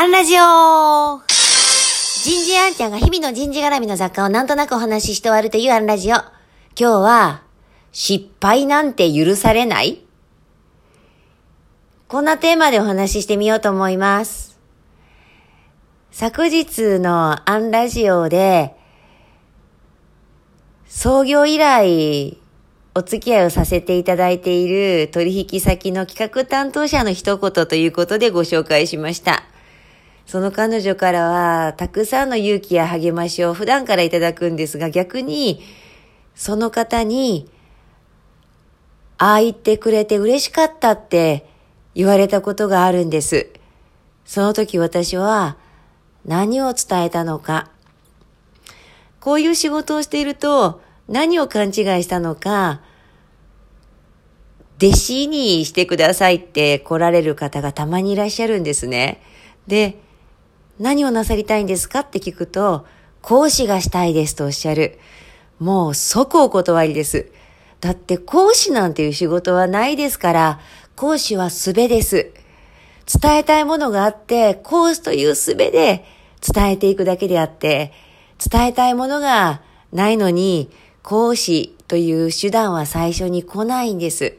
[0.00, 1.20] アンラジオ
[2.22, 6.14] 人事アンちゃんが日々の人事絡みの雑貨をなんとなくお話しして終わるというアンラジオ。
[6.14, 6.22] 今
[6.76, 7.42] 日は、
[7.90, 10.06] 失敗なんて許されない？
[12.06, 14.56] こんなテーマでお話ししてみようと思います。
[16.12, 18.76] 昨日のアンラジオで、
[20.86, 22.38] 創業以来、
[22.94, 29.42] お付き合いをさせていただいている取引先の企画担当者の一言ということでご紹介しました。
[30.28, 35.62] その彼女からは、たくさんの勇気や励ましを普段からいただくんですが、逆に、
[36.34, 37.48] その方に、
[39.16, 41.48] ああ言ってくれて嬉しかったって
[41.94, 43.48] 言われたことがあるんです。
[44.26, 45.56] その時私は
[46.26, 47.70] 何を伝えたのか。
[49.20, 51.72] こういう仕事をしていると何を勘違い
[52.02, 52.82] したのか、
[54.76, 59.22] 弟子にしてくださいって来られる方がたまにいらっしゃるんですね。
[59.66, 60.06] で、
[60.78, 62.86] 何をなさりたいんですかって聞くと、
[63.20, 64.98] 講師がしたいですとおっしゃる。
[65.58, 67.30] もう即お断りです。
[67.80, 70.60] だって講師なんていう仕事はないですから、
[70.96, 72.32] 講師は術です。
[73.20, 77.92] 伝えたいものがあって、講師という術で伝えていくだけであって、
[78.38, 80.70] 伝えたいものがないのに、
[81.02, 84.34] 講師という手段は最初に来ないんです。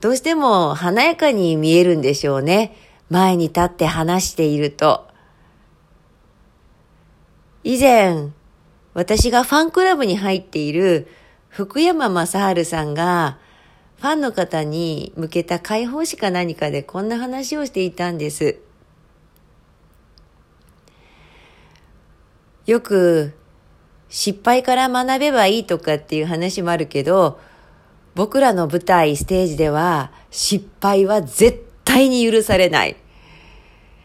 [0.00, 2.76] どうしても華やかに見えるんでしょうね。
[3.10, 5.08] 前に立って話していると。
[7.64, 8.28] 以前、
[8.94, 11.08] 私がファンクラブに入っている
[11.48, 13.38] 福山雅治さんが、
[13.98, 18.58] ファンの方に向けた解放誌か何かでこんな話をしていたんです。
[22.66, 23.34] よく
[24.08, 27.40] 失敗から学べばいいとかっていう話もあるけど、
[28.14, 31.67] 僕らの舞台、ステージでは失敗は絶対
[31.98, 32.96] 対に許されない。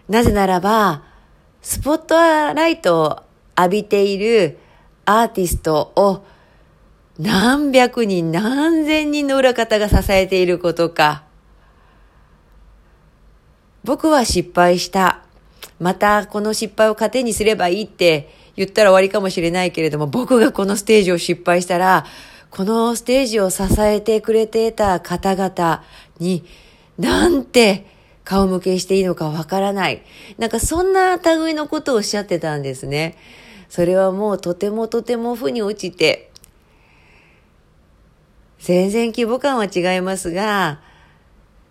[0.09, 1.03] なぜならば、
[1.61, 3.23] スポットライトを
[3.57, 4.57] 浴びている
[5.05, 6.25] アーティストを
[7.19, 11.23] 何百人何千人の裏方が支えていることか。
[13.83, 15.21] 僕は失敗した。
[15.79, 22.05] またこの失敗を糧にすればいいって言ったら終わりかもしれないけれども、僕がこのステージを失敗したら、
[22.49, 25.83] このステージを支えてくれていた方々
[26.19, 26.43] に、
[26.97, 27.85] なんて
[28.23, 30.03] 顔向けしていいのかわからない。
[30.37, 33.17] なんかそんな類のことをおっしゃってたんですね。
[33.69, 36.29] それはもうとてもとても負に落ちて、
[38.59, 40.79] 全然規模感は違いますが、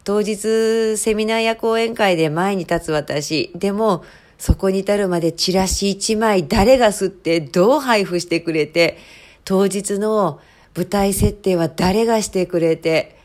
[0.04, 4.04] 当日セミナーや講演会で前に立つ私、でも
[4.36, 8.98] そこに至るまでチラシ1枚誰が吸ってどう配布してくれて、
[9.44, 10.40] 当日の
[10.74, 13.16] 舞台設定は誰がしてくれて、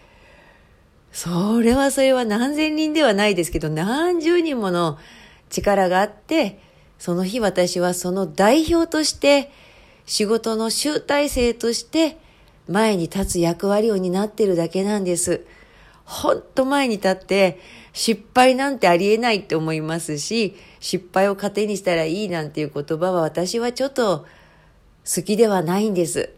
[1.18, 5.00] それはそれは何千人ではないですけど、何十人もの
[5.50, 6.60] 力があって、
[7.00, 9.52] その日私はその代表として、
[10.06, 12.20] 仕事の集大成として
[12.70, 15.44] 前に立つ役割を担ってるだけなんです。
[16.06, 17.60] ほんと前に立って
[17.94, 24.28] 失敗なんてありえないって思いますし、失敗を糧にしたらいいなんていう言葉は私はちょっと
[25.04, 26.30] 好きではないんです。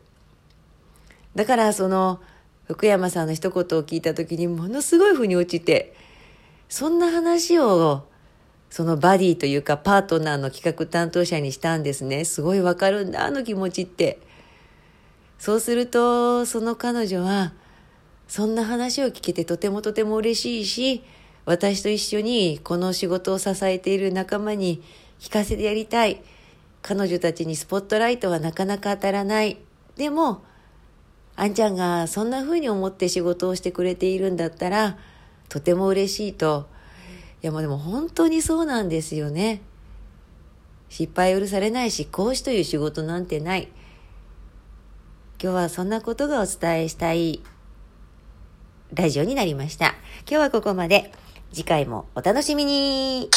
[1.36, 2.22] だからその
[2.70, 5.96] 福山さんの一言を聞いた時にものすごい腑に落ちて、
[6.70, 8.06] そんな話を
[8.70, 12.26] そのバディというかパートナーの企画担当者にしたんですね。
[12.26, 14.20] すごいわかるんだ、あの気持ちって。
[15.40, 17.54] そうすると、その彼女は、
[18.28, 21.04] そんな話を聞けてとてもとても嬉しいし、
[21.46, 24.84] 私と一緒にこの仕事を支えている仲間に
[25.20, 26.22] 聞かせてやりたい。
[26.84, 29.58] 彼女たちにスポットライトはなかなか当たらない。
[29.96, 30.44] でも、
[31.42, 34.98] あんちゃんがそんな風に思って仕事をしてくれているんだったら、
[35.48, 36.68] とても嬉しいと。
[37.42, 39.62] いやもうでも本当にそうなんですよね。
[40.90, 43.70] 失敗許されないし、講師という仕事なんてない。
[45.42, 47.42] 今日はそんなことがお伝えしたい
[48.94, 49.96] ラジオになりました。
[50.30, 51.14] 今日はここまで。
[51.54, 53.30] 次回もお楽しみに